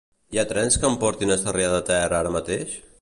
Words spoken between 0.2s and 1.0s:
Hi ha trens que em